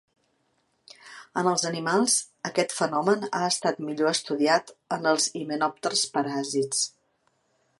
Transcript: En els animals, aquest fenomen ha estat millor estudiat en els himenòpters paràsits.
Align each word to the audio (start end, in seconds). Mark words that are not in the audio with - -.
En 1.41 1.49
els 1.51 1.65
animals, 1.69 2.15
aquest 2.49 2.73
fenomen 2.77 3.27
ha 3.27 3.43
estat 3.49 3.83
millor 3.89 4.09
estudiat 4.13 4.73
en 4.97 5.07
els 5.13 5.29
himenòpters 5.43 6.03
paràsits. 6.17 6.83